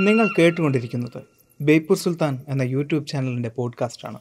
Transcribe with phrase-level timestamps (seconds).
[0.00, 1.22] നിങ്ങൾ കേട്ടുകൊണ്ടിരിക്കുന്നത്
[1.60, 4.18] ബേപ്പൂർ സുൽത്താൻ എന്ന യൂട്യൂബ് ചാനലിന്റെ പോഡ്കാസ്റ്റാണ്.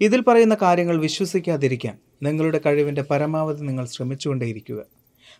[0.00, 4.82] ഇതിൽ പറയുന്ന കാര്യങ്ങൾ വിശ്വസിക്കാതിരിക്കാൻ നിങ്ങളുടെ കഴിവിന്റെ പരമാവധി നിങ്ങൾ ശ്രമിച്ചുകൊണ്ടേയിരിക്കുക.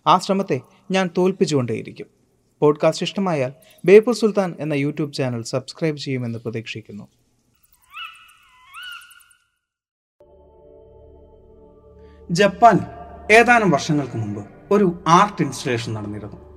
[0.06, 0.60] ആ ശ്രമത്തെ
[0.90, 2.06] ഞാൻ തോൽപ്പിച്ചുകൊണ്ടേയിരിക്കും.
[2.60, 3.53] പോഡ്കാസ്റ്റ് ഇഷ്ടമായാൽ
[3.85, 7.08] ബേപ്പൂർ സുൽത്താൻ എന്ന യൂട്യൂബ് ചാനൽ സബ്സ്ക്രൈബ് ചെയ്യുമെന്ന് പ്രതീക്ഷിക്കുന്നു.
[12.31, 12.79] ജപ്പാൻ
[13.33, 16.49] ഏതാനും വർഷങ്ങൾക്ക് മുമ്പ് ഒരു ആർട്ട് ഇൻസ്റ്റലേഷൻ നടന്നിരുന്നു.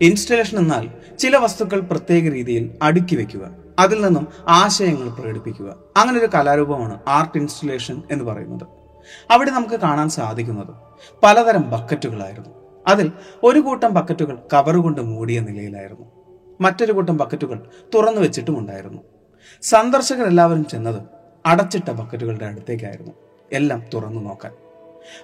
[0.00, 0.88] ഇൻസ്റ്റലേഷൻ എന്നാൽ
[1.18, 5.76] ചില വസ്തുക്കൾ പ്രത്യേക രീതിയിൽ അടുക്കി വയ്ക്കുക അതിൽ നിന്നും ആശയങ്ങൾ പ്രകടിപ്പിക്കുക.
[5.96, 8.66] അങ്ങനെ ഒരു കലാരൂപമാണ് ആർട്ട് ഇൻസ്റ്റലേഷൻ എന്ന് പറയുന്നത്.
[9.30, 10.74] അവിടെ നമുക്ക് കാണാൻ സാധിക്കുന്നത്
[11.22, 12.50] പലതരം ബക്കറ്റുകളായിരുന്നു.
[12.86, 13.12] അതിൽ
[13.44, 16.06] ഒരു കൂട്ടം ബക്കറ്റുകൾ കവറുകൊണ്ട് മൂടിയ നിലയിലായിരുന്നു.
[16.60, 19.02] മറ്റൊരു കൂട്ടം ബക്കറ്റുകൾ തുറന്നു വെച്ചിട്ടുമുണ്ടായിരുന്നു.
[19.62, 21.02] സന്ദർശകർ എല്ലാവരും ചെന്നത്
[21.46, 23.12] അടച്ചിട്ട ബക്കറ്റുകളുടെ അടുത്തേക്കായിരുന്നു.
[23.52, 24.52] എല്ലാം തുറന്നു നോക്കാൻ.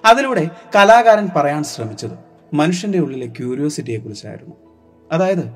[0.05, 4.64] അതിലൂടെ കലാകാരൻ പറയാൻ ശ്രമിച്ചത് മനുഷ്യന്റെ ഉള്ളിലെ ക്യൂരിയോസിറ്റിയെ കുറിച്ചായിരുന്നു
[5.11, 5.51] അതായത്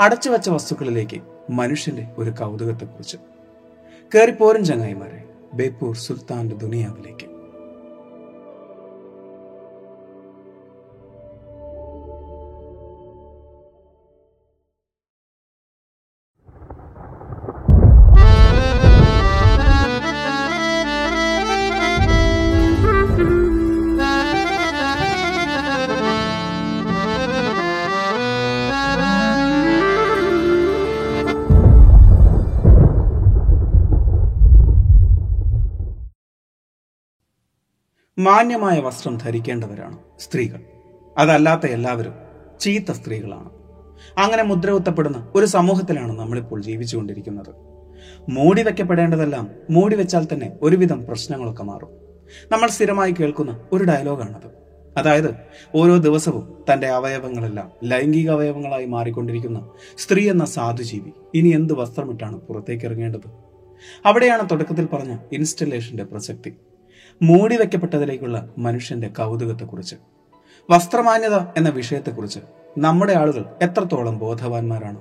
[0.00, 3.16] അടച്ചു വെച്ച വസ്തുക്കളിലേക്ക് മനുഷ്യന്റെ ഒരു കൗതുകത്തെക്കുറിച്ച്.
[4.14, 7.29] കയറിപ്പോരൻ ചങ്ങായിമാരെ ബേപ്പൂർ സുൽത്താന്റെ ദുനിയാവിലേക്ക്.
[38.30, 40.60] മാന്യമായ വസ്ത്രം ധരിക്കേണ്ടവരാണ് സ്ത്രീകൾ.
[41.18, 42.14] അതല്ലാത്ത എല്ലാവരും
[42.60, 43.50] ചീത്ത സ്ത്രീകളാണ്.
[44.18, 47.50] അങ്ങനെ മുദ്രകുത്തപ്പെടുന്ന ഒരു സമൂഹത്തിലാണ് നമ്മളിപ്പോൾ ജീവിച്ചുകൊണ്ടിരിക്കുന്നത്.
[48.28, 51.88] മൂടി വെക്കപ്പെടേണ്ടതെല്ലാം മൂടി വെച്ചാൽ തന്നെ ഒരുവിധം പ്രശ്നങ്ങളൊക്കെ മാറും.
[52.52, 54.48] നമ്മൾ സ്ഥിരമായി കേൾക്കുന്ന ഒരു ഡയലോഗാണത്.
[54.96, 55.34] അതായത്
[55.74, 63.30] ഓരോ ദിവസവും തന്റെ അവയവങ്ങളെല്ലാം ലൈംഗിക അവയവങ്ങളായി മാറിക്കൊണ്ടിരിക്കുന്ന സ്ത്രീ എന്ന സാധുജീവി ഇനി എന്ത് വസ്ത്രമിട്ടാണ് പുറത്തേക്ക് ഇറങ്ങേണ്ടത്?
[64.04, 66.54] അവിടെയാണ് തുടക്കത്തിൽ പറഞ്ഞ ഇൻസ്റ്റലേഷന്റെ പ്രസക്തി.
[67.22, 69.96] മൂടി വെക്കപ്പെട്ടതിലേക്കുള്ള മനുഷ്യന്റെ കൗതുകത്തെക്കുറിച്ച്
[70.70, 72.40] വസ്ത്രമാന്യത എന്ന വിഷയത്തെക്കുറിച്ച്
[72.78, 75.00] നമ്മുടെ ആളുകൾ എത്രത്തോളം ബോധവാന്മാരാണ്?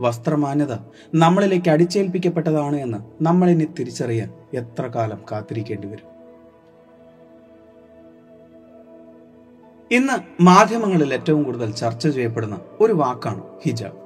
[0.00, 0.74] വസ്ത്രമാന്യത
[1.14, 6.10] നമ്മളിലേക്ക് അടിച്ചേൽപ്പിക്കപ്പെട്ടതാണ് എന്ന് നമ്മളിനി തിരിച്ചറിയാൻ എത്ര കാലം കാത്തിരിക്കേണ്ടി വരും?
[9.90, 13.98] ഇന്ന് മാധ്യമങ്ങളിൽ ഏറ്റവും കൂടുതൽ ചർച്ച ചെയ്യപ്പെടുന്ന ഒരു വാക്കാണ് ഹിജാബ്.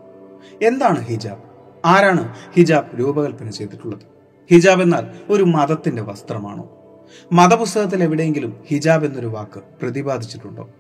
[0.65, 1.43] എന്താണ് ഹിജാബ്?
[1.85, 4.07] ആരാണ് ഹിജാബ് രൂപകൽപ്പന ചെയ്തിട്ടുള്ളത്?
[4.51, 6.84] ഹിജാബ് എന്നാൽ ഒരു മതത്തിന്റെ വസ്ത്രമാണോ?
[7.33, 10.71] മതപുസ്തകത്തിൽ എവിടെയെങ്കിലും ഹിജാബ് എന്നൊരു വാക്ക് പ്രതിപാദിച്ചിട്ടുണ്ടോ?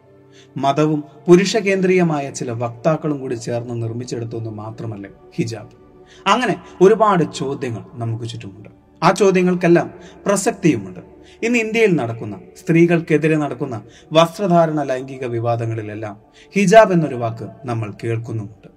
[0.56, 5.71] മതവും പുരുഷ കേന്ദ്രീയമായ ചില വക്താക്കളും കൂടി ചേർന്ന് നിർമ്മിച്ചെടുത്തെന്ന് മാത്രമല്ലേ ഹിജാബ്?
[6.27, 8.69] അങ്ങനെ ഒരുപാട് ചോദ്യങ്ങൾ നമുക്ക് ചുറ്റുമുണ്ട്.
[9.03, 9.94] ആ ചോദ്യങ്ങൾക്കെല്ലാം
[10.27, 11.00] പ്രസക്തിയുമുണ്ട്.
[11.43, 16.21] ഇന്ന് ഇന്ത്യയിൽ നടക്കുന്ന സ്ത്രീകൾക്കെതിരെ നടക്കുന്ന വസ്ത്രധാരണ ലൈംഗിക വിവാദങ്ങളിലെല്ലാം
[16.55, 18.69] ഹിജാബ് എന്നൊരു വാക്ക് നമ്മൾ കേൾക്കുന്നുമുണ്ട്.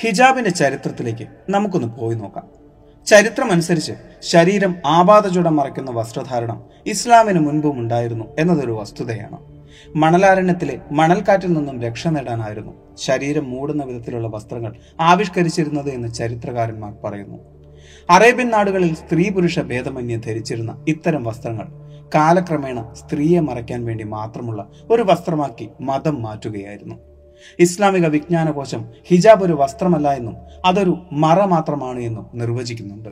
[0.00, 2.63] ഹിജാബിന്റെ ചരിത്രത്തിലേക്ക് നമുക്കൊന്ന് പോയി നോക്കാം.
[3.06, 3.92] ചരിത്രമനുസരിച്ച്
[4.22, 9.38] ശരീരം ആപാതചുടം മറയ്ക്കുന്ന വസ്ത്രധാരണം ഇസ്ലാമിന് മുൻപും ഉണ്ടായിരുന്നു എന്നതൊരു വസ്തുതയാണ്.
[9.96, 17.38] മണലാരണ്യത്തിലെ മണൽക്കാറ്റിൽ നിന്നും രക്ഷ നേടാനായിരുന്നു ശരീരം മൂടുന്ന വിധത്തിലുള്ള വസ്ത്രങ്ങൾ ആവിഷ്കരിച്ചിരുന്നത് എന്ന് ചരിത്രകാരന്മാർ പറയുന്നു.
[18.10, 21.66] അറേബ്യൻ നാടുകളിൽ സ്ത്രീ പുരുഷ ഭേദമന്യെ ധരിച്ചിരുന്ന ഇത്തരം വസ്ത്രങ്ങൾ
[22.14, 27.13] കാലക്രമേണ സ്ത്രീയെ മറയ്ക്കാൻ വേണ്ടി മാത്രമുള്ള ഒരു വസ്ത്രമാക്കി മതം മാറ്റുകയായിരുന്നു.
[27.60, 33.08] ഇസ്ലാമിക വിജ്ഞാനകോശം ഹിജാബ് ഒരു വസ്ത്രമല്ല എന്നും അതൊരു മറ മാത്രമാണ് എന്നും നിർവചിക്കുന്നുണ്ട്.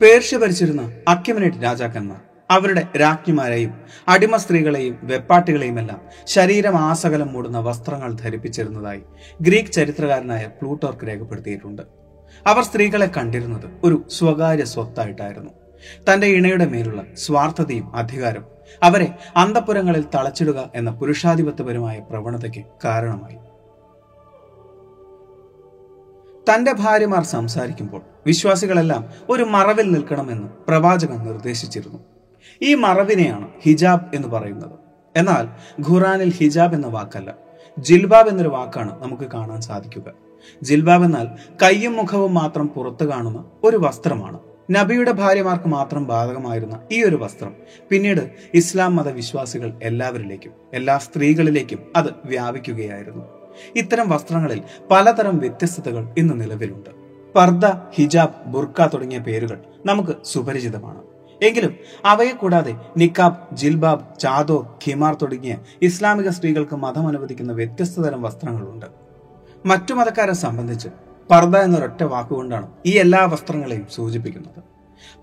[0.00, 2.20] പേർഷ്യ ഭരിച്ചിരുന്ന അക്യമനേറ്റ് രാജാക്കന്മാർ
[2.50, 3.72] അവരുടെ രാജ്ഞിമാരെയും
[4.08, 9.02] അടിമ സ്ത്രീകളെയും വെപ്പാട്ടികളെയുമെല്ലാം ശരീരം ആസകലം മൂടുന്ന വസ്ത്രങ്ങൾ ധരിപ്പിച്ചിരുന്നതായി
[9.40, 11.82] ഗ്രീക്ക് ചരിത്രകാരനായ പ്ലൂട്ടോർക്ക് രേഖപ്പെടുത്തിയിട്ടുണ്ട്.
[12.46, 15.50] അവർ സ്ത്രീകളെ കണ്ടിരുന്നത് ഒരു സ്വകാര്യ സ്വത്തായിട്ടായിരുന്നു.
[15.94, 18.44] തന്റെ ഇണയുടെ മേലുള്ള സ്വാർത്ഥതയും അധികാരം
[18.82, 23.36] അവരെ അന്തപുരങ്ങളിൽ തളച്ചിടുക എന്ന പുരുഷാധിപത്യപരമായ പ്രവണതയ്ക്ക് കാരണമായി.
[26.52, 31.98] തന്റെ ഭാര്യമാർ സംസാരിക്കുമ്പോൾ വിശ്വാസികളെല്ലാം ഒരു മറവിൽ നിൽക്കണമെന്ന് പ്രവാചകൻ നിർദ്ദേശിച്ചിരുന്നു.
[32.62, 34.78] ഈ മറവിനെയാണ് ഹിജാബ് എന്ന് പറയുന്നത്.
[35.16, 35.48] എന്നാൽ
[35.90, 37.34] ഖുറാനിൽ ഹിജാബ് എന്ന വാക്കല്ല
[37.78, 40.02] ജിൽബാബ് എന്നൊരു വാക്കാണ് നമുക്ക് കാണാൻ സാധിക്കുക.
[40.62, 41.28] ജിൽബാബ് എന്നാൽ
[41.62, 44.40] കയ്യും മുഖവും മാത്രം പുറത്തു കാണുന്ന ഒരു വസ്ത്രമാണ്.
[44.70, 47.56] നബിയുടെ ഭാര്യമാർക്ക് മാത്രം ബാധകമായിരുന്ന ഈ ഒരു വസ്ത്രം
[47.90, 53.24] പിന്നീട് ഇസ്ലാം മതവിശ്വാസികൾ എല്ലാവരിലേക്കും എല്ലാ സ്ത്രീകളിലേക്കും അത് വ്യാപിക്കുകയായിരുന്നു.
[53.76, 56.90] ഇത്തരം വസ്ത്രങ്ങളിൽ പലതരം വ്യത്യസ്തതകൾ ഇന്ന് നിലവിലുണ്ട്.
[57.34, 61.02] പർദ ഹിജാബ് ബുർക്ക തുടങ്ങിയ പേരുകൾ നമുക്ക് സുപരിചിതമാണ്.
[61.42, 61.74] എങ്കിലും
[62.04, 68.86] അവയെ കൂടാതെ നിക്കാബ് ജിൽബാബ് ചാദോ ഖിമാർ തുടങ്ങിയ ഇസ്ലാമിക സ്ത്രീകൾക്ക് മതം അനുവദിക്കുന്ന വ്യത്യസ്ത തരം വസ്ത്രങ്ങളുണ്ട്.
[69.66, 70.88] മറ്റു മതക്കാരെ സംബന്ധിച്ച്
[71.30, 74.64] പർദ എന്നൊരൊറ്റ വാക്കുകൊണ്ടാണ് ഈ എല്ലാ വസ്ത്രങ്ങളെയും സൂചിപ്പിക്കുന്നത്.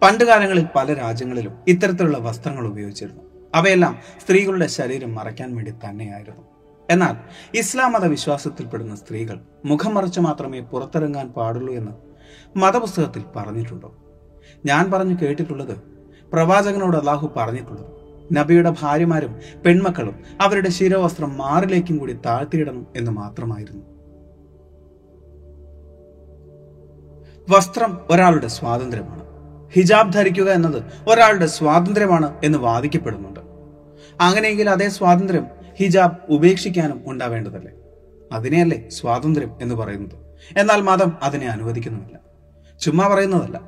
[0.01, 3.21] പണ്ടുകാലങ്ങളിൽ പല രാജ്യങ്ങളിലും ഇത്തരത്തിലുള്ള വസ്ത്രങ്ങൾ ഉപയോഗിച്ചിരുന്നു.
[3.55, 6.41] അവയെല്ലാം സ്ത്രീകളുടെ ശരീരം മറയ്ക്കാൻ വേണ്ടി തന്നെയായിരുന്നു.
[6.89, 7.15] എന്നാൽ
[7.57, 11.91] ഇസ്ലാം മത വിശ്വാസത്തിൽപ്പെടുന്ന സ്ത്രീകൾ മുഖം മറച്ച് മാത്രമേ പുറത്തിറങ്ങാൻ പാടുള്ളൂ എന്ന്
[12.57, 13.95] മതപുസ്തകത്തിൽ പറഞ്ഞിട്ടുണ്ടോ?
[14.65, 15.77] ഞാൻ പറഞ്ഞു കേട്ടിട്ടുള്ളത്
[16.33, 17.85] പ്രവാചകനോട് അള്ളാഹു പറഞ്ഞിട്ടുള്ളത്.
[18.33, 23.94] നബിയുടെ ഭാര്യമാരും പെൺമക്കളും അവരുടെ ശിരവസ്ത്രം മാറിലേക്കും കൂടി താഴ്ത്തിയിടണം എന്ന് മാത്രമായിരുന്നു.
[27.49, 29.25] വസ്ത്രം ഒരാളുടെ സ്വാതന്ത്ര്യമാണ്.
[29.71, 33.39] ഹിജാബ് ധരിക്കുക എന്നത് ഒരാളുടെ സ്വാതന്ത്ര്യമാണ് എന്ന് വാദിക്കപ്പെടുന്നുണ്ട്.
[34.21, 35.45] അങ്ങനെയെങ്കിൽ അതേ സ്വാതന്ത്ര്യം
[35.75, 37.71] ഹിജാബ് ഉപേക്ഷിക്കാനും ഉണ്ടാവേണ്ടതല്ലേ?
[38.31, 40.17] അതിനെയല്ലേ സ്വാതന്ത്ര്യം എന്ന് പറയുന്നത്?
[40.57, 42.19] എന്നാൽ മതം അതിനെ അനുവദിക്കുന്നുമില്ല.
[42.79, 43.61] ചുമ്മാ പറയുന്നതല്ല.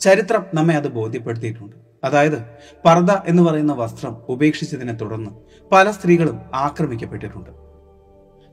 [0.00, 1.76] ചരിത്രം നമ്മെ അത് ബോധ്യപ്പെടുത്തിയിട്ടുണ്ട്.
[2.04, 2.38] അതായത്
[2.84, 5.30] പർദ എന്ന് പറയുന്ന വസ്ത്രം ഉപേക്ഷിച്ചതിനെ തുടർന്ന്
[5.72, 7.67] പല സ്ത്രീകളും ആക്രമിക്കപ്പെട്ടിട്ടുണ്ട്.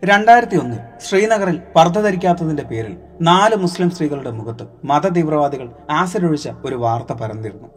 [0.09, 5.67] രണ്ടായിരത്തി ഒന്നിൽ ശ്രീനഗറിൽ പർദ്ധ ധരിക്കാത്തതിന്റെ പേരിൽ നാല് മുസ്ലിം സ്ത്രീകളുടെ മുഖത്ത് മതതീവ്രവാദികൾ
[5.99, 7.69] ആസിഡ് ഒഴിച്ച ഒരു വാർത്ത പരന്നിരുന്നു.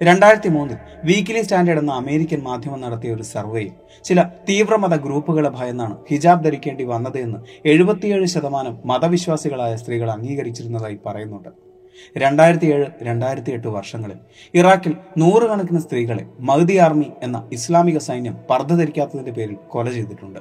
[0.00, 3.72] രണ്ടായിരത്തി മൂന്നിൽ വീക്കിലി സ്റ്റാൻഡേർഡ് എന്ന അമേരിക്കൻ മാധ്യമം നടത്തിയ ഒരു സർവേയിൽ
[4.04, 7.38] ചില തീവ്രമത ഗ്രൂപ്പുകളെ ഭയന്നാണ് ഹിജാബ് ധരിക്കേണ്ടി വന്നത് എന്ന്
[7.72, 11.50] എഴുപത്തിയേഴ് ശതമാനം മതവിശ്വാസികളായ സ്ത്രീകൾ അംഗീകരിച്ചിരുന്നതായി പറയുന്നുണ്ട്.
[12.16, 14.18] രണ്ടായിരത്തി ഏഴ് രണ്ടായിരത്തി എട്ട് വർഷങ്ങളിൽ
[14.54, 20.40] ഇറാഖിൽ നൂറുകണക്കിന് സ്ത്രീകളെ മഹദി ആർമി എന്ന ഇസ്ലാമിക സൈന്യം പർദ്ധ ധരിക്കാത്തതിന്റെ പേരിൽ കൊല ചെയ്തിട്ടുണ്ട്.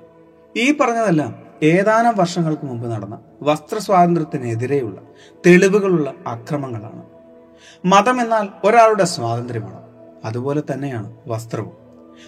[0.58, 5.02] ഈ പറഞ്ഞതെല്ലാം ഏതാനും വർഷങ്ങൾക്ക് മുമ്പ് നടന്ന വസ്ത്ര സ്വാതന്ത്ര്യത്തിനെതിരെയുള്ള
[5.46, 7.04] തെളിവുകളുള്ള അക്രമങ്ങളാണ്.
[7.86, 9.82] മതം എന്നാൽ ഒരാളുടെ സ്വാതന്ത്ര്യമാണ്.
[10.26, 11.72] അതുപോലെ തന്നെയാണ് വസ്ത്രവും.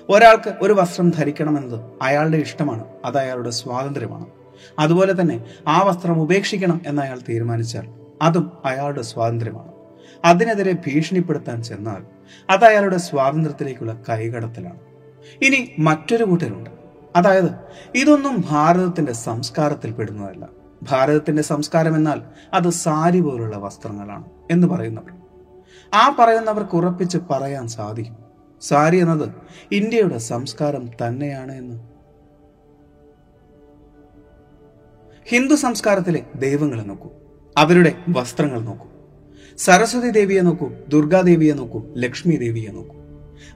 [0.09, 4.25] ഒരാൾക്ക് ഒരു വസ്ത്രം ധരിക്കണമെന്നത് അയാളുടെ ഇഷ്ടമാണ് അത് അയാളുടെ സ്വാതന്ത്ര്യമാണ്.
[4.79, 7.89] അതുപോലെ തന്നെ ആ വസ്ത്രം ഉപേക്ഷിക്കണം എന്ന് അയാൾ തീരുമാനിച്ചാൽ
[8.21, 9.71] അതും അയാളുടെ സ്വാതന്ത്ര്യമാണ്.
[10.25, 12.03] അതിനെതിരെ ഭീഷണിപ്പെടുത്താൻ ചെന്നാൽ
[12.50, 14.79] അത് അയാളുടെ സ്വാതന്ത്ര്യത്തിലേക്കുള്ള കൈകടത്തലാണ്.
[15.41, 16.76] ഇനി മറ്റൊരു കൂട്ടരുണ്ട്.
[17.17, 17.49] അതായത്
[17.95, 20.49] ഇതൊന്നും ഭാരതത്തിന്റെ സംസ്കാരത്തിൽ പെടുന്നതല്ല.
[20.83, 22.21] ഭാരതത്തിന്റെ സംസ്കാരം എന്നാൽ
[22.53, 25.13] അത് സാരി പോലുള്ള വസ്ത്രങ്ങളാണ് എന്ന് പറയുന്നവർ.
[25.93, 28.15] ആ പറയുന്നവർക്ക് ഉറപ്പിച്ച് പറയാൻ സാധിക്കും.
[28.61, 29.29] സാരി എന്നത്
[29.71, 31.79] ഇന്ത്യയുടെ സംസ്കാരം തന്നെയാണ് എന്ന്.
[35.25, 37.09] ഹിന്ദു സംസ്കാരത്തിലെ ദൈവങ്ങളെ നോക്കൂ.
[37.57, 38.87] അവരുടെ വസ്ത്രങ്ങൾ നോക്കൂ.
[39.57, 42.95] സരസ്വതി ദേവിയെ നോക്കൂ ദുർഗാദേവിയെ നോക്കൂ ലക്ഷ്മി ദേവിയെ നോക്കൂ.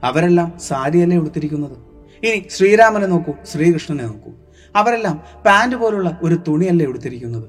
[0.04, 1.91] അവരെല്ലാം സാരിയല്ലേ ഉടുത്തിരിക്കുന്നത്?
[2.26, 4.30] ഇനി ശ്രീരാമനെ നോക്കൂ ശ്രീകൃഷ്ണനെ നോക്കൂ.
[4.74, 5.16] അവരെല്ലാം
[5.46, 7.48] പാന്റ് പോലുള്ള ഒരു തുണിയല്ലേ ഉടുത്തിരിക്കുന്നത്?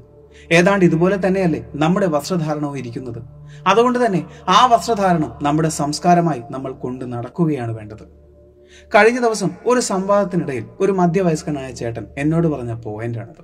[0.58, 3.20] ഏതാണ്ട് ഇതുപോലെ തന്നെയല്ലേ നമ്മുടെ വസ്ത്രധാരണവും ഇരിക്കുന്നത്?
[3.68, 4.22] അതുകൊണ്ട് തന്നെ
[4.56, 8.06] ആ വസ്ത്രധാരണം നമ്മുടെ സംസ്കാരമായി നമ്മൾ കൊണ്ട് നടക്കുകയാണ് വേണ്ടത്.
[8.94, 13.44] കഴിഞ്ഞ ദിവസം ഒരു സംവാദത്തിനിടയിൽ ഒരു മധ്യവയസ്കനായ ചേട്ടൻ എന്നോട് പറഞ്ഞ പോയിന്റാണത്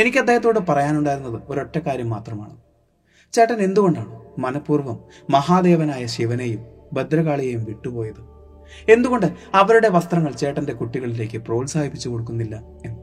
[0.00, 2.56] എനിക്ക് അദ്ദേഹത്തോട് പറയാനുണ്ടായിരുന്നത് ഒരൊറ്റ കാര്യം മാത്രമാണ്.
[3.34, 4.12] ചേട്ടൻ എന്തുകൊണ്ടാണ്
[4.44, 4.98] മനഃപൂർവം
[5.30, 6.60] മഹാദേവനായ ശിവനെയും
[6.96, 8.22] ഭദ്രകാളിയെയും വിട്ടുപോയത്?
[8.88, 12.98] എന്തുകൊണ്ട് അവരുടെ വസ്ത്രങ്ങൾ ചേട്ടന്റെ കുട്ടികളിലേക്ക് പ്രോത്സാഹിപ്പിച്ചു കൊടുക്കുന്നില്ല എന്ന്?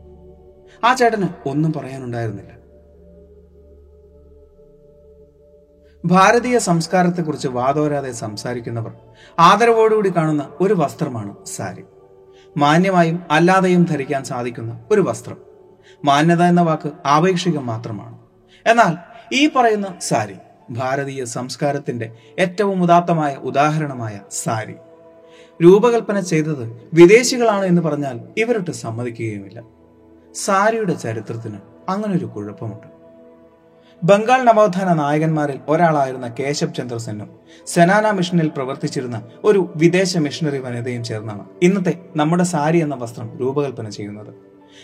[0.84, 2.66] ആ ചേട്ടന് ഒന്നും പറയാനുണ്ടായിരുന്നില്ല.
[6.06, 8.92] ഭാരതീയ സംസ്കാരത്തെക്കുറിച്ച് വാദോരാതെ സംസാരിക്കുന്നവർ
[9.40, 11.84] ആദരവോടുകൂടി കാണുന്ന ഒരു വസ്ത്രമാണ് സാരി.
[12.58, 15.38] മാന്യമായും അല്ലാതെയും ധരിക്കാൻ സാധിക്കുന്ന ഒരു വസ്ത്രം.
[16.06, 18.20] മാന്യത എന്ന വാക്ക് ആപേക്ഷികം മാത്രമാണ്.
[18.66, 18.98] എന്നാൽ
[19.36, 20.36] ഈ പറയുന്ന സാരി
[20.70, 24.76] ഭാരതീയ സംസ്കാരത്തിന്റെ ഏറ്റവും ഉദാത്തമായ ഉദാഹരണമായ സാരി.
[25.62, 29.64] രൂപകൽപ്പന ചെയ്തത് വിദേശികളാണ് എന്ന് പറഞ്ഞാൽ ഇവരൊട്ട് സമ്മതിക്കുകയുമില്ല.
[30.36, 31.58] സാരിയുടെ ചരിത്രത്തിന്
[31.90, 32.96] അങ്ങനൊരു കുഴപ്പമുണ്ട്.
[34.04, 37.30] ബംഗാൾ നവോത്ഥാന നായകന്മാരിൽ ഒരാളായിരുന്ന കേശവ് ചന്ദ്ര സെന്നും
[37.66, 44.34] സെനാന മിഷനിൽ പ്രവർത്തിച്ചിരുന്ന ഒരു വിദേശ മിഷണറി വനിതയും ചേർന്നാണ് ഇന്നത്തെ നമ്മുടെ സാരി എന്ന വസ്ത്രം രൂപകൽപ്പന ചെയ്യുന്നത്.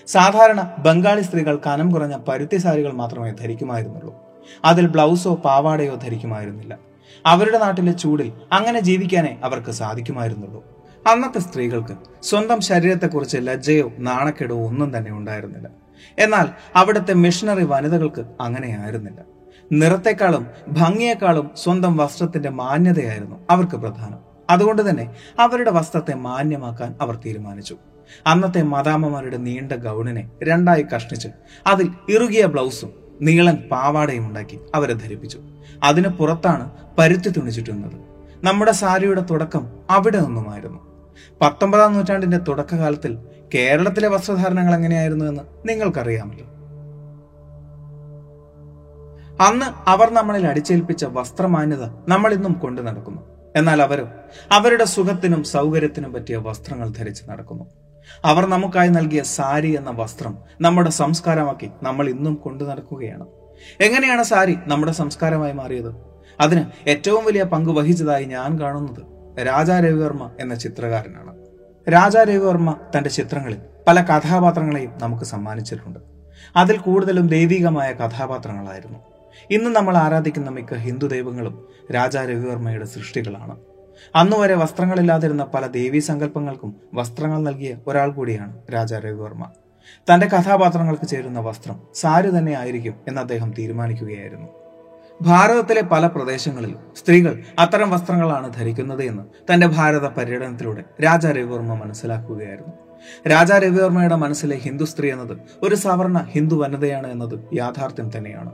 [0.08, 4.16] സാധാരണ ബംഗാളി സ്ത്രീകൾ കനം കുറഞ്ഞ പരുത്തി സാരികൾ മാത്രമേ ധരിക്കുമായിരുന്നുള്ളൂ.
[4.66, 6.78] അതിൽ ബ്ലൗസോ പാവാടയോ ധരിക്കുമായിരുന്നില്ല.
[7.26, 10.64] അവരുടെ നാട്ടിലെ ചൂടിൽ അങ്ങനെ ജീവിക്കാനേ അവർക്ക് സാധിക്കുമായിരുന്നുള്ളൂ.
[11.08, 15.68] അന്നത്തെ സ്ത്രീകൾക്ക് സ്വന്തം ശരീരത്തെക്കുറിച്ച് ലജ്ജയോ നാണക്കേടോ ഒന്നും തന്നെ ഉണ്ടായിരുന്നില്ല.
[16.20, 19.22] എന്നാൽ അവിടുത്തെ മിഷണറി വനിതകൾക്ക് അങ്ങനെയായിരുന്നില്ല
[19.72, 24.20] നിറത്തെക്കാളും ഭംഗിയേക്കാളും സ്വന്തം വസ്ത്രത്തിന്റെ മാന്യതയായിരുന്നു അവർക്ക് പ്രധാനം.
[24.50, 27.78] അതുകൊണ്ട് തന്നെ അവരുടെ വസ്ത്രത്തെ മാന്യമാക്കാൻ അവർ തീരുമാനിച്ചു.
[28.28, 31.28] അന്നത്തെ മദാമ്മമാരുടെ നീണ്ട ഗൗണിനെ രണ്ടായി കഷ്ണിച്ച്
[31.68, 35.42] അതിൽ ഇറുകിയ ബ്ലൗസും നീളൻ പാവാടയും ഉണ്ടാക്കി അവരെ ധരിപ്പിച്ചു.
[35.84, 38.12] അതിന് പുറത്താണ് പരുത്തി തുണി ചുറ്റുന്നത്
[38.44, 40.80] നമ്മുടെ സാരിയുടെ തുടക്കം അവിടെ നിന്നുമായിരുന്നു.
[41.42, 43.18] പത്തൊമ്പതാം നൂറ്റാണ്ടിന്റെ തുടക്കകാലത്തിൽ
[43.54, 46.46] കേരളത്തിലെ വസ്ത്രധാരണങ്ങൾ എങ്ങനെയായിരുന്നു എന്ന് നിങ്ങൾക്കറിയാമല്ലോ.
[49.44, 53.22] അന്ന് അവർ നമ്മളിൽ അടിച്ചേൽപ്പിച്ച വസ്ത്രമാന്യത നമ്മൾ ഇന്നും കൊണ്ടു നടക്കുന്നു.
[53.56, 54.10] എന്നാൽ അവരും
[54.52, 57.64] അവരുടെ സുഖത്തിനും സൗകര്യത്തിനും പറ്റിയ വസ്ത്രങ്ങൾ ധരിച്ച് നടക്കുന്നു.
[58.26, 63.26] അവർ നമുക്കായി നൽകിയ സാരി എന്ന വസ്ത്രം നമ്മുടെ സംസ്കാരമാക്കി നമ്മൾ ഇന്നും കൊണ്ടു നടക്കുകയാണ്.
[63.82, 65.92] എങ്ങനെയാണ് സാരി നമ്മുടെ സംസ്കാരമായി മാറിയത്?
[66.42, 69.02] അതിന് ഏറ്റവും വലിയ പങ്ക് വഹിച്ചതായി ഞാൻ കാണുന്നത്
[69.48, 71.36] രാജാ രവിവർമ്മ എന്ന ചിത്രകാരനാണ്.
[71.90, 76.00] രാജാ രവിവർമ്മ തന്റെ ചിത്രങ്ങളിൽ പല കഥാപാത്രങ്ങളെയും നമുക്ക് സമ്മാനിച്ചിട്ടുണ്ട്.
[76.56, 79.00] അതിൽ കൂടുതലും ദൈവികമായ കഥാപാത്രങ്ങളായിരുന്നു.
[79.52, 83.58] ഇന്ന് നമ്മൾ ആരാധിക്കുന്ന മിക്ക ഹിന്ദു ദൈവങ്ങളും രാജാ രവിവർമ്മയുടെ സൃഷ്ടികളാണ്
[84.16, 89.46] അന്നുവരെ വസ്ത്രങ്ങളില്ലാതിരുന്ന പല ദേവീ സങ്കല്പങ്ങൾക്കും വസ്ത്രങ്ങൾ നൽകിയ ഒരാൾ കൂടിയാണ് രാജാ രവിവർമ്മ
[90.14, 94.48] തന്റെ കഥാപാത്രങ്ങൾക്ക് ചേരുന്ന വസ്ത്രം സാരി തന്നെ ആയിരിക്കും എന്ന് അദ്ദേഹം തീരുമാനിക്കുകയായിരുന്നു.
[95.22, 102.74] ഭാരതത്തിലെ പല പ്രദേശങ്ങളിലും സ്ത്രീകൾ അത്തരം വസ്ത്രങ്ങളാണ് ധരിക്കുന്നത് എന്ന് തന്റെ ഭാരത പര്യടനത്തിലൂടെ രാജാ രവിവർമ്മ മനസ്സിലാക്കുകയായിരുന്നു.
[103.30, 108.52] രാജാ രവിവർമ്മയുടെ മനസ്സിലെ ഹിന്ദു സ്ത്രീ എന്നത് ഒരു സവർണ ഹിന്ദു വനിതയാണ് എന്നത് യാഥാർത്ഥ്യം തന്നെയാണ്.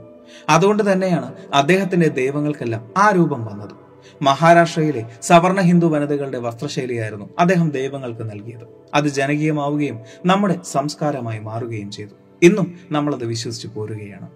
[0.48, 3.87] അതുകൊണ്ട് തന്നെയാണ് അദ്ദേഹത്തിന്റെ ദൈവങ്ങൾക്കെല്ലാം ആ രൂപം വന്നത്.
[4.22, 8.66] മഹാരാഷ്ട്രയിലെ സവർണ ഹിന്ദു വനിതകളുടെ വസ്ത്രശൈലിയായിരുന്നു അദ്ദേഹം ദൈവങ്ങൾക്ക് നൽകിയത്.
[8.94, 12.10] അത് ജനകീയമാവുകയും നമ്മുടെ സംസ്കാരമായി മാറുകയും ചെയ്തു.
[12.42, 14.30] ഇന്നും നമ്മളത് വിശ്വസിച്ചു പോരുകയാണ്.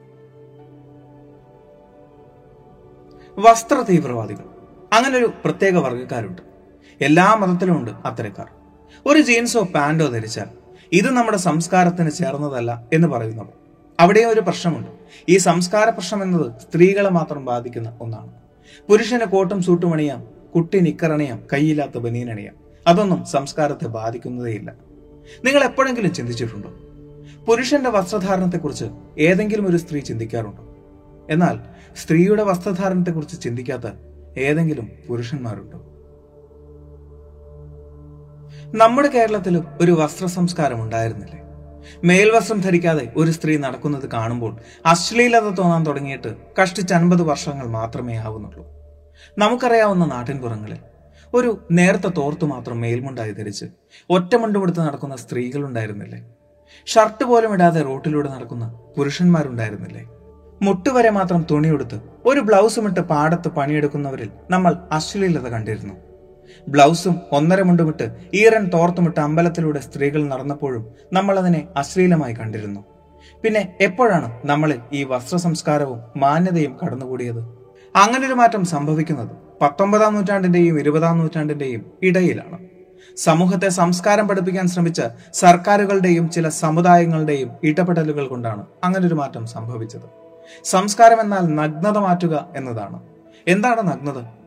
[3.39, 4.45] വസ്ത്ര തീവ്രവാദികൾ.
[4.93, 6.43] അങ്ങനെ ഒരു പ്രത്യേക വർഗക്കാരുണ്ട്.
[7.01, 8.47] എല്ലാ മതത്തിലും ഉണ്ട് അത്തരക്കാർ.
[9.07, 10.47] ഒരു ജീൻസോ പാന്റോ ധരിച്ചാൽ
[10.93, 13.49] ഇത് നമ്മുടെ സംസ്കാരത്തിന് ചേർന്നതല്ല എന്ന് പറയുന്നവർ.
[14.01, 14.91] അവിടെയും ഒരു പ്രശ്നമുണ്ട്.
[15.29, 18.42] ഈ സംസ്കാര പ്രശ്നം എന്നത് സ്ത്രീകളെ മാത്രം ബാധിക്കുന്ന ഒന്നാണ്.
[18.89, 22.55] പുരുഷന് കോട്ടും സൂട്ടും അണിയാം കുട്ടി നിക്കറണിയാം കൈയില്ലാത്ത ബനീനണിയാം
[22.87, 24.73] അതൊന്നും സംസ്കാരത്തെ ബാധിക്കുന്നതേയില്ല.
[25.45, 26.69] നിങ്ങൾ എപ്പോഴെങ്കിലും ചിന്തിച്ചിട്ടുണ്ടോ?
[27.45, 28.85] പുരുഷന്റെ വസ്ത്രധാരണത്തെക്കുറിച്ച്
[29.19, 30.77] ഏതെങ്കിലും ഒരു സ്ത്രീ ചിന്തിക്കാറുണ്ടോ?
[31.31, 31.59] എന്നാൽ
[31.97, 33.91] സ്ത്രീയുടെ വസ്ത്രധാരണത്തെക്കുറിച്ച് ചിന്തിക്കാത്ത
[34.39, 35.79] ഏതെങ്കിലും പുരുഷന്മാരുണ്ടോ?
[38.85, 41.43] നമ്മുടെ കേരളത്തിലും ഒരു വസ്ത്ര സംസ്കാരം ഉണ്ടായിരുന്നില്ലേ?
[42.05, 48.67] മേൽവസ്ത്രം ധരിക്കാതെ ഒരു സ്ത്രീ നടക്കുന്നത് കാണുമ്പോൾ അശ്ലീലത തോന്നാൻ തുടങ്ങിയിട്ട് കഷ്ടിച്ച് അൻപത് വർഷങ്ങൾ മാത്രമേ ആവുന്നുള്ളൂ.
[49.39, 50.79] നമുക്കറിയാവുന്ന നാട്ടിൻപുറങ്ങളിൽ
[51.35, 53.65] ഒരു നേർത്ത തോർത്തു മാത്രം മേൽമുണ്ടായി ധരിച്ച്
[54.11, 56.21] ഒറ്റമുണ്ടുമെടുത്ത് നടക്കുന്ന സ്ത്രീകളുണ്ടായിരുന്നില്ലേ?
[56.87, 60.05] ഷർട്ട് പോലും ഇടാതെ റോട്ടിലൂടെ നടക്കുന്ന പുരുഷന്മാരുണ്ടായിരുന്നില്ലേ?
[60.63, 66.12] മുട്ടുവരെ മാത്രം തുണിയെടുത്ത് ഒരു ബ്ലൗസും ഇട്ട് പാടത്ത് പണിയെടുക്കുന്നവരിൽ നമ്മൾ അശ്ലീലത കണ്ടിരുന്നു.
[66.69, 72.81] ബ്ലൗസും ഒന്നര മുണ്ടുമിട്ട് ഈറൻ തോർത്തുമിട്ട് അമ്പലത്തിലൂടെ സ്ത്രീകൾ നടന്നപ്പോഴും നമ്മൾ അതിനെ അശ്ലീലമായി കണ്ടിരുന്നു.
[73.43, 77.39] പിന്നെ എപ്പോഴാണ് നമ്മളിൽ ഈ വസ്ത്ര സംസ്കാരവും മാന്യതയും കടന്നുകൂടിയത്?
[77.97, 82.59] അങ്ങനൊരു മാറ്റം സംഭവിക്കുന്നത് പത്തൊമ്പതാം നൂറ്റാണ്ടിന്റെയും ഇരുപതാം നൂറ്റാണ്ടിന്റെയും ഇടയിലാണ്.
[83.17, 90.09] സമൂഹത്തെ സംസ്കാരം പഠിപ്പിക്കാൻ ശ്രമിച്ച സർക്കാരുകളുടെയും ചില സമുദായങ്ങളുടെയും ഇടപെടലുകൾ കൊണ്ടാണ് അങ്ങനൊരു മാറ്റം സംഭവിച്ചത്.
[90.65, 93.03] സംസ്കാരം എന്നാൽ നഗ്നത മാറ്റുക എന്നതാണ്.
[93.49, 94.42] എന്താണ് നഗ്നത?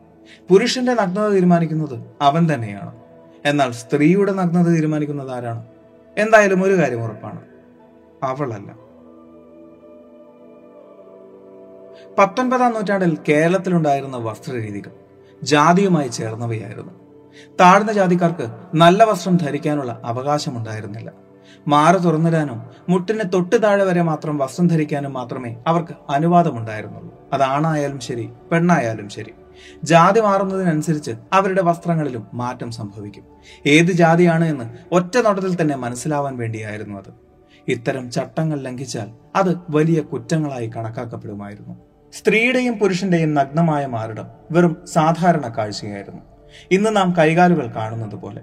[0.48, 2.96] പുരുഷന്റെ നഗ്നത തീരുമാനിക്കുന്നത് അവൻ തന്നെയാണ്.
[3.44, 5.64] എന്നാൽ സ്ത്രീയുടെ നഗ്നത തീരുമാനിക്കുന്നത് ആരാണ്?
[6.18, 7.40] എന്തായാലും ഒരു കാര്യം ഉറപ്പാണ്.
[8.22, 8.86] അവളല്ല.
[12.18, 14.90] പത്തൊൻപതാം നൂറ്റാണ്ടിൽ കേരളത്തിലുണ്ടായിരുന്ന വസ്ത്രരീതികൾ
[15.42, 16.92] ജാതിയുമായി ചേർന്നവയായിരുന്നു.
[17.60, 21.12] താഴ്ന്ന ജാതിക്കാർക്ക് നല്ല വസ്ത്രം ധരിക്കാനുള്ള അവകാശമുണ്ടായിരുന്നില്ല.
[21.68, 27.14] മാറ തുറന്നിടാനും മുട്ടിന് തൊട്ട് താഴെ വരെ മാത്രം വസ്ത്രം ധരിക്കാനും മാത്രമേ അവർക്ക് അനുവാദമുണ്ടായിരുന്നുള്ളൂ.
[27.32, 29.34] അത് ആണായാലും ശരി പെണ്ണായാലും ശരി.
[29.84, 33.24] ജാതി മാറുന്നതിനനുസരിച്ച് അവരുടെ വസ്ത്രങ്ങളിലും മാറ്റം സംഭവിക്കും.
[33.66, 37.26] ഏത് ജാതിയാണ് എന്ന് ഒറ്റ നോട്ടത്തിൽ തന്നെ മനസ്സിലാവാൻ വേണ്ടിയായിരുന്നു അത്.
[37.68, 41.74] ഇത്തരം ചട്ടങ്ങൾ ലംഘിച്ചാൽ അത് വലിയ കുറ്റങ്ങളായി കണക്കാക്കപ്പെടുമായിരുന്നു.
[42.12, 46.22] സ്ത്രീയുടെയും പുരുഷന്റെയും നഗ്നമായ മാറിടം വെറും സാധാരണ കാഴ്ചയായിരുന്നു.
[46.70, 48.42] ഇന്ന് നാം കൈകാലുകൾ കാണുന്നത് പോലെ.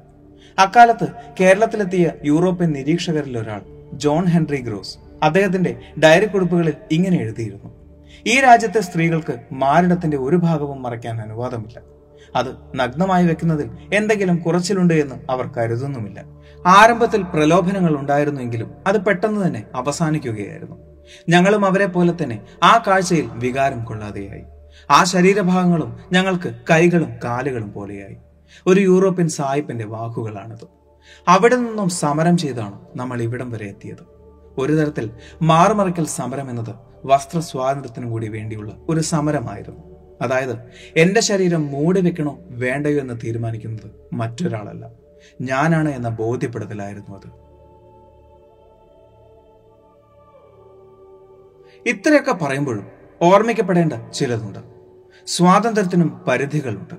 [0.59, 1.07] അക്കാലത്ത്
[1.39, 3.61] കേരളത്തിലെത്തിയ യൂറോപ്യൻ നിരീക്ഷകരിൽ ഒരാൾ
[3.93, 7.82] ജോൺ ഹെൻറി ഗ്രോസ് അദ്ദേഹത്തിന്റെ ഡയറി കുറിപ്പുകളിൽ ഇങ്ങനെ എഴുതിയിരുന്നു.
[8.27, 11.79] ഈ രാജ്യത്തെ സ്ത്രീകൾക്ക് മാരണത്തിന്റെ ഒരു ഭാഗവും മറയ്ക്കാൻ അനുവാദമില്ല.
[12.35, 16.23] അത് നഗ്നമായി വെക്കുന്നതിൽ എന്തെങ്കിലും കുറച്ചിലുണ്ട് എന്ന് അവർ കരുതുന്നുമില്ല.
[16.67, 20.75] ആരംഭത്തിൽ പ്രലോഭനങ്ങൾ ഉണ്ടായിരുന്നുവെങ്കിലും അത് പെട്ടെന്ന് തന്നെ അവസാനിക്കുകയായിരുന്നു.
[21.29, 24.43] ഞങ്ങളും അവരെ പോലെ തന്നെ ആ കാഴ്ചയിൽ വികാരം കൊള്ളാതെയായി.
[24.91, 28.17] ആ ശരീരഭാഗങ്ങളും ഞങ്ങൾക്ക് കൈകളും കാലുകളും പോലെയായി.
[28.67, 30.67] ഒരു യൂറോപ്യൻ സായിപ്പിന്റെ വാക്കുകളാണിത്.
[31.27, 34.13] അവിടെ നിന്നും സമരം ചെയ്താണ് നമ്മൾ ഇവിടം വരെ എത്തിയത്.
[34.57, 35.09] ഒരു തരത്തിൽ
[35.41, 39.81] മാറുമറിക്കൽ സമരം എന്നത് വസ്ത്ര സ്വാതന്ത്ര്യത്തിനും കൂടി വേണ്ടിയുള്ള ഒരു സമരമായിരുന്നു.
[40.21, 40.55] അതായത്
[40.97, 44.89] എന്റെ ശരീരം മൂടി വെക്കണോ വേണ്ടയോ എന്ന് തീരുമാനിക്കുന്നത് മറ്റൊരാളല്ല.
[45.41, 47.43] ഞാനാണ് എന്ന ബോധ്യപ്പെടുത്തലായിരുന്നു അത്.
[51.89, 52.87] ഇത്രയൊക്കെ പറയുമ്പോഴും
[53.21, 54.59] ഓർമ്മിക്കപ്പെടേണ്ട ചിലതുണ്ട്.
[55.27, 56.93] സ്വാതന്ത്ര്യത്തിനും പരിധികളുണ്ട്.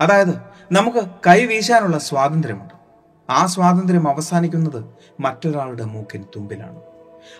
[0.00, 0.34] അതായത്
[0.72, 2.74] നമുക്ക് കൈവീശാനുള്ള സ്വാതന്ത്ര്യമുണ്ട്.
[3.30, 4.84] ആ സ്വാതന്ത്ര്യം അവസാനിക്കുന്നത്
[5.20, 6.80] മറ്റൊരാളുടെ മൂക്കിൻ തുമ്പിലാണ്.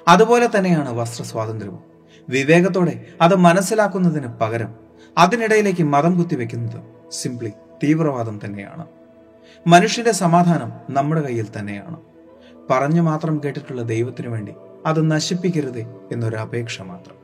[0.08, 1.87] അതുപോലെ തന്നെയാണ് വസ്ത്ര സ്വാതന്ത്ര്യവും
[2.28, 4.74] വിവേകത്തോടെ അത് മനസ്സിലാക്കുന്നതിന് പകരം
[5.18, 8.86] അതിനിടയിലേക്ക് മതം കുത്തിവെക്കുന്നത് സിംപ്ലി തീവ്രവാദം തന്നെയാണ്.
[9.66, 11.96] മനുഷ്യന്റെ സമാധാനം നമ്മുടെ കയ്യിൽ തന്നെയാണ്.
[12.70, 14.52] പറഞ്ഞു മാത്രം കേട്ടിട്ടുള്ള ദൈവത്തിനു വേണ്ടി
[14.86, 17.16] അത് നശിപ്പിക്കരുതേ എന്നൊരു അപേക്ഷ മാത്രം.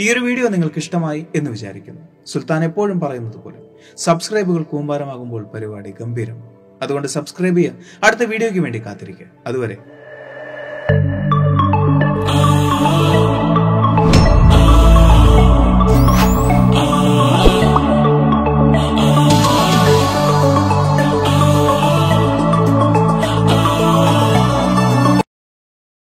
[0.00, 2.02] ഈ ഒരു വീഡിയോ നിങ്ങൾക്ക് ഇഷ്ടമായി എന്ന് വിചാരിക്കുന്നു.
[2.26, 3.58] സുൽത്താൻ എപ്പോഴും പറയുന്നത് പോലെ
[3.96, 6.42] സബ്സ്ക്രൈബുകൾ കൂമ്പാരമാകുമ്പോൾ പരിപാടി ഗംഭീരം.
[6.82, 7.72] അതുകൊണ്ട് സബ്സ്ക്രൈബ് ചെയ്യുക.
[8.04, 9.26] അടുത്ത വീഡിയോയ്ക്ക് വേണ്ടി കാത്തിരിക്കുക.
[9.46, 9.76] അതുവരെ